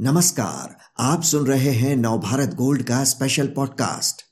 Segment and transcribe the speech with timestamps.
[0.00, 4.22] नमस्कार, आप सुन रहे हैं नवभारत गोल्ड का स्पेशल पॉडकास्ट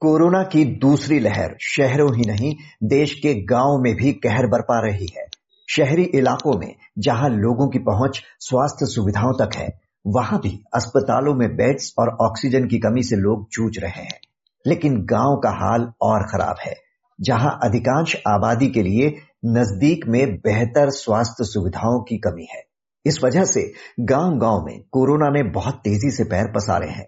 [0.00, 5.06] कोरोना की दूसरी लहर शहरों ही नहीं, देश के गाँव में भी कहर बरपा रही
[5.18, 5.26] है।
[5.70, 11.56] शहरी इलाकों में, जहाँ लोगों की पहुँच स्वास्थ्य सुविधाओं तक है, वहाँ भी अस्पतालों में
[11.56, 14.20] बेड्स और ऑक्सीजन की कमी से लोग जूझ रहे हैं।
[14.66, 16.74] लेकिन गाँव का हाल और खराब है,
[17.20, 22.67] जहाँ अधिकांश आबादी के लिए नज़दीक में बेहतर स्वास्थ्य सुविधाओं की कमी है।
[23.06, 23.62] इस वजह से
[24.00, 27.06] गाँव गाँव में कोरोना ने बहुत तेज़ी से पैर पसारे हैं।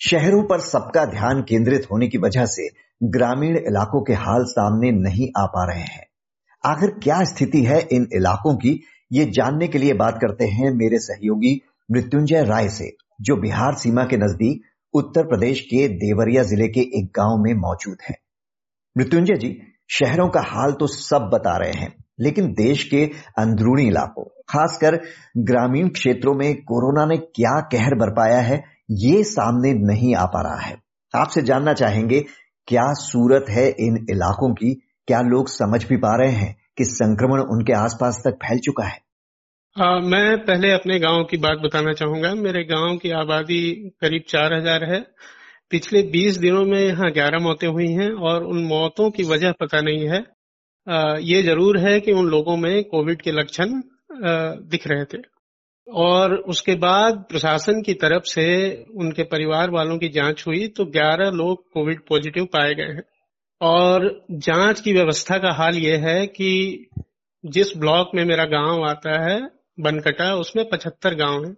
[0.00, 2.68] शहरों पर सबका ध्यान केंद्रित होने की वजह से
[3.00, 6.06] ग्रामीण इलाकों के हाल सामने नहीं आ पा रहे हैं।
[6.64, 8.80] आखिर क्या स्थिति है इन इलाकों की,
[9.12, 14.04] ये जानने के लिए बात करते हैं मेरे सहयोगी मृत्युंजय राय से, जो बिहार सीमा
[14.04, 14.62] के नज़दीक
[14.94, 18.16] उत्तर प्रदेश के देवरिया ज़िले के एक गाँव में मौजूद है।
[18.96, 19.56] मृत्युंजय जी,
[19.90, 23.04] शहरों का हाल तो सब बता रहे हैं, लेकिन देश के
[23.38, 24.98] अंदरूनी इलाकों खासकर
[25.44, 28.62] ग्रामीण क्षेत्रों में कोरोना ने क्या कहर बरपाया है
[29.00, 30.76] ये सामने नहीं आ पा रहा है।
[31.14, 32.20] आपसे जानना चाहेंगे
[32.68, 34.72] क्या सूरत है इन इलाकों की?
[35.08, 38.98] क्या लोग समझ भी पा रहे हैं कि संक्रमण उनके आसपास तक फैल चुका है?
[39.76, 43.60] आ, मैं पहले अपने गाँव की बात बताना चाहूँगा। मेरे गाँव की आबादी
[44.00, 45.00] करीब चार हज़ार है।
[45.70, 49.80] पिछले बीस दिनों में यहाँ ग्यारह मौतें हुई हैं और उन मौतों की वजह पता
[49.80, 50.20] नहीं है।
[50.86, 53.80] आ, ये ज़रूर है कि उन लोगों में कोविड के लक्षण
[54.70, 55.18] दिख रहे थे।
[55.88, 61.30] और उसके बाद प्रशासन की तरफ़ से उनके परिवार वालों की जाँच हुई तो 11
[61.30, 63.02] लोग कोविड पॉजिटिव पाए गए हैं।
[63.60, 66.86] और जाँच की व्यवस्था का हाल यह है कि
[67.46, 71.56] जिस ब्लॉक में मेरा गाँव आता है, बनकटा, उसमें 75 गाँव हैं।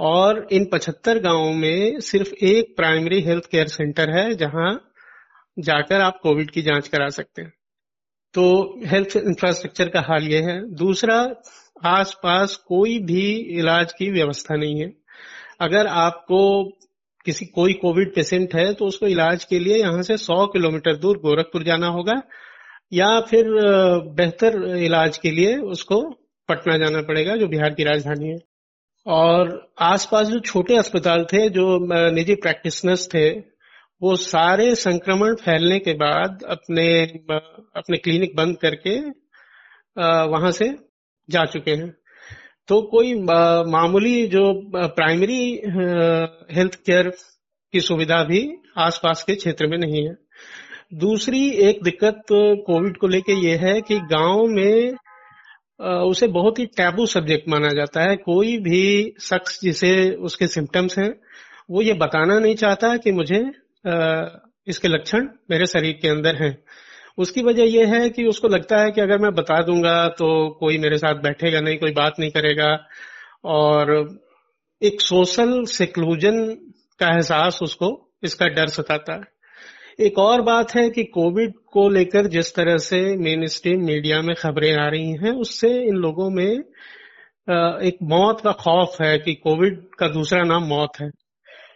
[0.00, 4.92] और इन 75 गाँवों में सिर्फ़ एक प्राइमरी हेल्थ केयर सेंटर है, जहाँ
[5.58, 7.52] जाकर आप कोविड की जाँच करा सकते हैं।
[8.34, 11.42] तो हेल्थ इंफ्रास्ट्रक्चर का हाल ये है। दूसरा
[11.82, 13.24] आसपास कोई भी
[13.58, 14.92] इलाज की व्यवस्था नहीं है।
[15.60, 16.40] अगर आपको
[17.26, 21.18] किसी, कोई कोविड पेशेंट है तो उसको इलाज के लिए यहाँ से 100 किलोमीटर दूर
[21.18, 22.20] गोरखपुर जाना होगा,
[22.92, 23.44] या फिर
[24.16, 26.00] बेहतर इलाज के लिए उसको
[26.48, 28.38] पटना जाना पड़ेगा, जो बिहार की राजधानी है।
[29.06, 33.28] और आसपास जो छोटे अस्पताल थे, जो निजी प्रैक्टिशनर्स थे,
[34.02, 38.98] वो सारे संक्रमण फैलने के बाद अपने अपने क्लिनिक बंद करके
[40.30, 40.68] वहाँ से
[41.30, 41.90] जा चुके हैं।
[42.68, 43.14] तो कोई
[43.70, 44.42] मामूली जो
[44.76, 45.42] प्राइमरी
[46.54, 47.08] हेल्थ केयर
[47.74, 48.48] की सुविधा भी
[48.78, 50.14] आसपास के क्षेत्र में नहीं है।
[50.98, 52.22] दूसरी एक दिक्कत
[52.66, 54.94] कोविड को लेके ये है कि गाँव में
[55.80, 61.10] उसे बहुत ही टैबू सब्जेक्ट माना जाता है। कोई भी शख्स जिसे उसके सिम्टम्स हैं,
[61.70, 63.40] वो ये बताना नहीं चाहता कि मुझे
[64.66, 66.56] इसके लक्षण मेरे शरीर के अंदर हैं।
[67.18, 70.28] उसकी वजह यह है कि उसको लगता है कि अगर मैं बता दूँगा तो
[70.60, 72.70] कोई मेरे साथ बैठेगा नहीं, कोई बात नहीं करेगा।
[73.44, 74.18] और
[74.82, 76.44] एक सोशल सेक्लूजन
[77.00, 79.40] का एहसास उसको, इसका डर सताता है।
[80.06, 84.34] एक और बात है कि कोविड को लेकर जिस तरह से मेन स्ट्रीम मीडिया में
[84.38, 86.52] खबरें आ रही हैं, उससे इन लोगों में
[87.84, 91.10] एक मौत का खौफ है कि कोविड का दूसरा नाम मौत है।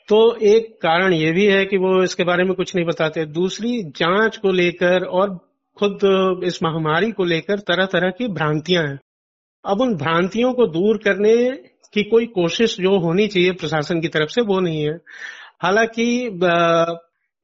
[0.08, 0.16] तो
[0.46, 4.36] एक कारण ये भी है कि वो इसके बारे में कुछ नहीं बताते। दूसरी, जाँच
[4.36, 5.30] को लेकर और
[5.76, 6.00] खुद
[6.44, 8.98] इस महामारी को लेकर तरह तरह की भ्रांतियाँ हैं।
[9.64, 11.34] अब उन भ्रांतियों को दूर करने
[11.94, 14.94] की कोई कोशिश जो होनी चाहिए प्रशासन की तरफ़ से, वो नहीं है।
[15.62, 16.06] हालाँकि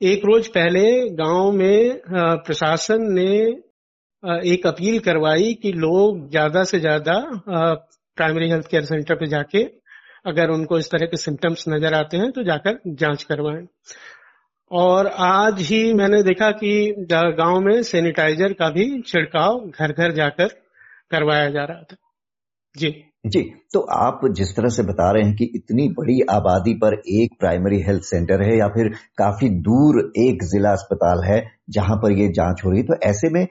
[0.01, 0.85] एक रोज पहले
[1.17, 2.01] गाँव में
[2.45, 3.33] प्रशासन ने
[4.53, 7.15] एक अपील करवाई कि लोग ज़्यादा से ज़्यादा
[7.49, 9.65] प्राइमरी हेल्थ केयर सेंटर पे जाके
[10.25, 13.67] अगर उनको इस तरह के सिम्टम्स नज़र आते हैं तो जाकर जाँच करवाएँ।
[14.71, 20.49] और आज ही मैंने देखा कि गाँव में सैनिटाइजर का भी छिड़काव घर घर जाकर
[21.11, 21.97] करवाया जा रहा था।
[22.75, 22.91] जी।
[23.27, 23.41] जी
[23.75, 27.81] तो आप जिस तरह से बता रहे हैं कि इतनी बड़ी आबादी पर एक प्राइमरी
[27.83, 28.89] हेल्थ सेंटर है या फिर
[29.19, 33.31] काफ़ी दूर एक जिला अस्पताल है जहाँ पर ये जाँच हो रही है तो ऐसे
[33.31, 33.47] में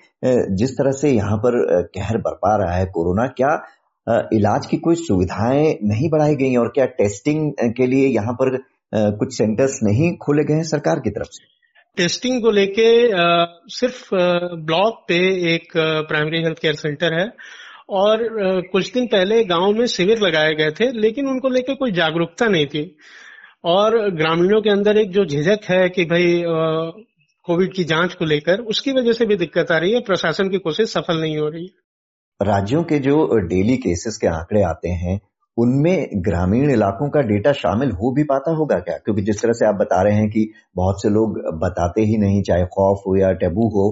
[0.56, 1.60] जिस तरह से यहाँ पर
[1.96, 3.56] कहर बरपा रहा है कोरोना, क्या
[4.10, 8.58] इलाज की कोई सुविधाएँ नहीं बढ़ाई गई और क्या टेस्टिंग के लिए यहाँ पर
[8.94, 11.46] कुछ सेंटर्स नहीं खोले गए हैं सरकार की तरफ़ से?
[11.98, 12.88] टेस्टिंग को लेके
[13.70, 15.18] सिर्फ़ ब्लॉक पे
[15.54, 17.28] एक प्राइमरी हेल्थ केयर सेंटर है
[17.90, 18.24] और
[18.72, 22.66] कुछ दिन पहले गाँव में शिविर लगाए गए थे, लेकिन उनको लेके कोई जागरूकता नहीं
[22.66, 22.84] थी।
[23.66, 26.42] और ग्रामीणों के अंदर एक जो झिझक है कि भाई
[27.46, 30.58] कोविड की जाँच को लेकर, उसकी वजह से भी दिक्कत आ रही है, प्रशासन की
[30.58, 31.88] कोशिश सफल नहीं हो रही है।
[32.40, 33.16] राज्यों के जो
[33.48, 35.20] डेली केसेस के आंकड़े आते हैं,
[35.58, 38.98] उनमें ग्रामीण इलाकों का डेटा शामिल हो भी पाता होगा क्या?
[38.98, 42.42] क्योंकि जिस तरह से आप बता रहे हैं कि बहुत से लोग बताते ही नहीं,
[42.42, 43.90] चाहे खौफ हो या टेबू हो,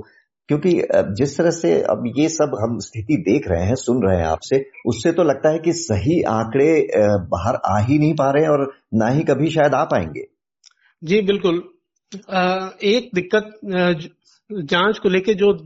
[0.49, 0.71] क्योंकि
[1.17, 4.63] जिस तरह से अब ये सब हम स्थिति देख रहे हैं, सुन रहे हैं आपसे,
[4.85, 6.87] उससे तो लगता है कि सही आंकड़े
[7.31, 10.25] बाहर आ ही नहीं पा रहे और ना ही कभी शायद आ पाएँगे।
[11.01, 11.63] जी, बिल्कुल।
[12.85, 13.51] एक दिक्कत
[14.49, 15.57] जाँच को लेके जो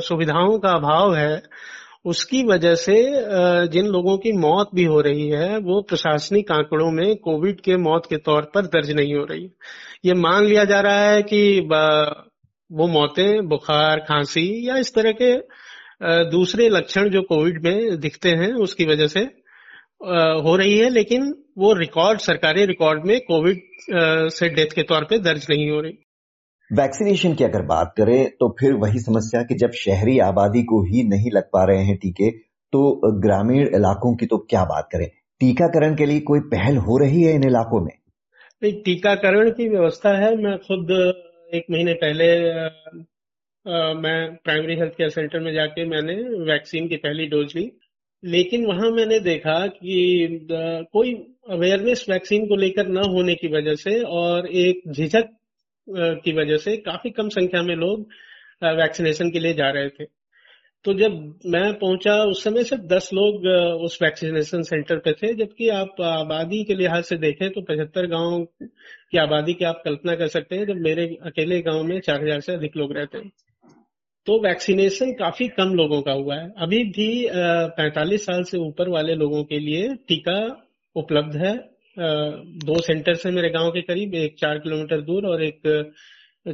[0.00, 1.42] सुविधाओं का अभाव है
[2.04, 2.94] उसकी वजह से
[3.72, 8.06] जिन लोगों की मौत भी हो रही है, वो प्रशासनिक आंकड़ों में कोविड के मौत
[8.10, 9.48] के तौर पर दर्ज नहीं हो रही।
[10.04, 11.60] ये मान लिया जा रहा है कि
[12.70, 15.34] वो मौतें, बुखार, खांसी या इस तरह के
[16.30, 19.20] दूसरे लक्षण जो कोविड में दिखते हैं, उसकी वजह से
[20.44, 23.60] हो रही है, लेकिन वो रिकॉर्ड, सरकारी रिकॉर्ड में कोविड
[24.32, 25.98] से डेथ के तौर पे दर्ज नहीं हो रही।
[26.70, 31.02] वैक्सीनेशन की अगर बात करें तो फिर वही समस्या कि जब शहरी आबादी को ही
[31.02, 32.30] नहीं लग पा रहे हैं टीके
[32.72, 32.82] तो
[33.20, 35.06] ग्रामीण इलाकों की तो क्या बात करें?
[35.40, 37.92] टीकाकरण के लिए कोई पहल हो रही है इन इलाकों में?
[38.62, 40.90] नहीं टीकाकरण की व्यवस्था है। मैं खुद
[41.54, 42.28] एक महीने पहले
[42.60, 46.14] आ, मैं प्राइमरी हेल्थ केयर सेंटर में जाके मैंने
[46.44, 47.70] वैक्सीन की पहली डोज ली।
[48.24, 50.46] लेकिन वहाँ मैंने देखा कि
[50.92, 51.14] कोई
[51.50, 55.28] अवेयरनेस वैक्सीन को लेकर न होने की वजह से और एक झिझक
[55.92, 58.06] की वजह से काफ़ी कम संख्या में लोग
[58.76, 60.04] वैक्सीनेशन के लिए जा रहे थे।
[60.84, 61.12] तो जब
[61.46, 63.46] मैं पहुँचा, उस समय सिर्फ़ दस लोग
[63.84, 68.44] उस वैक्सीनेशन सेंटर पे थे, जबकि आप आबादी के लिहाज से देखें तो पचहत्तर गाँव
[68.62, 72.40] की आबादी की आप कल्पना कर सकते हैं, जब मेरे अकेले गाँव में चार हज़ार
[72.40, 73.30] से अधिक लोग रहते हैं।
[74.26, 77.26] तो वैक्सीनेशन काफ़ी कम लोगों का हुआ है। अभी भी
[77.76, 80.40] पैंतालीस साल से ऊपर वाले लोगों के लिए टीका
[80.96, 81.54] उपलब्ध है।
[81.96, 85.92] दो सेंटर है मेरे गाँव के करीब, एक चार किलोमीटर दूर और एक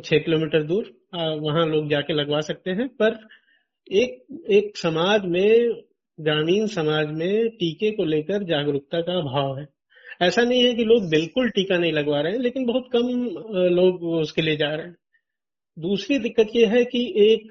[0.05, 3.19] छह किलोमीटर दूर वहाँ लोग जाके लगवा सकते हैं। पर
[3.91, 5.83] एक एक समाज में,
[6.19, 9.67] ग्रामीण समाज में टीके को लेकर जागरूकता का अभाव है।
[10.23, 13.09] ऐसा नहीं है कि लोग बिल्कुल टीका नहीं लगवा रहे हैं, लेकिन बहुत कम
[13.75, 14.97] लोग उसके लिए जा रहे हैं।
[15.77, 17.49] दूसरी दिक्कत यह है कि एक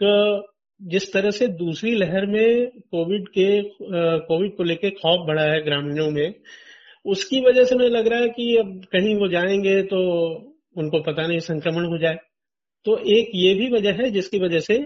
[0.82, 3.48] जिस तरह से दूसरी लहर में कोविड के
[4.28, 6.34] कोविड को लेकर खौफ बढ़ा है ग्रामीणों में
[7.06, 10.00] उसकी वजह से मुझे लग रहा है कि अब कहीं वो जाएँगे तो
[10.78, 12.18] उनको पता नहीं संक्रमण हो जाए।
[12.86, 14.78] तो एक ये भी वजह है जिसकी वजह से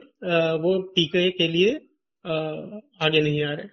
[0.64, 1.74] वो टीके के लिए
[3.06, 3.68] आगे नहीं आ रहे।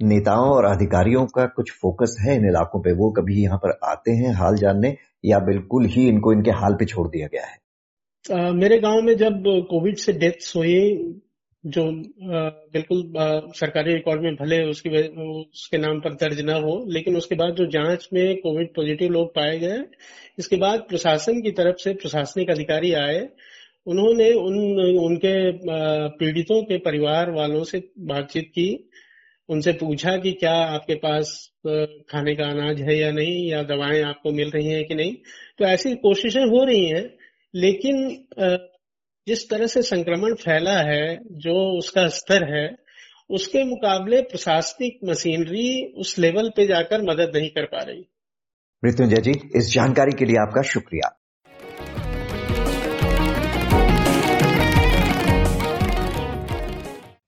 [0.00, 2.92] नेताओं और अधिकारियों का कुछ फोकस है इन इलाकों पे?
[2.92, 6.84] वो कभी यहाँ पर आते हैं हाल जानने या बिल्कुल ही इनको इनके हाल पे
[6.84, 7.56] छोड़ दिया गया है?
[8.32, 10.78] आ, मेरे गाँव में जब कोविड से डेथ्स हुई
[11.64, 11.82] जो
[12.72, 13.02] बिल्कुल
[13.56, 17.66] सरकारी रिकॉर्ड में भले उसकी उसके नाम पर दर्ज ना हो, लेकिन उसके बाद जो
[17.66, 19.78] जाँच में कोविड पॉजिटिव लोग पाए गए,
[20.38, 23.28] इसके बाद प्रशासन की तरफ़ से प्रशासनिक अधिकारी आए,
[23.86, 24.58] उन्होंने उन,
[25.04, 25.34] उनके
[26.18, 28.68] पीड़ितों के परिवार वालों से बातचीत की,
[29.48, 31.32] उनसे पूछा कि क्या आपके पास
[32.10, 35.14] खाने का अनाज है या नहीं, या दवाएँ आपको मिल रही हैं कि नहीं?
[35.58, 37.04] तो ऐसी कोशिशें हो रही हैं,
[37.54, 38.06] लेकिन
[39.28, 42.76] जिस तरह से संक्रमण फैला है, जो उसका स्तर है,
[43.30, 48.06] उसके मुकाबले प्रशासनिक मशीनरी उस लेवल पे जाकर मदद नहीं कर पा रही।
[48.84, 51.23] मृत्युंजय जी, इस जानकारी के लिए आपका शुक्रिया।